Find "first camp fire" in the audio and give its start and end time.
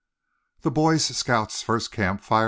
1.61-2.39